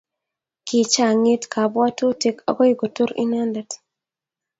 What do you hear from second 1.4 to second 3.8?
kabwotutik akoi kotur inendet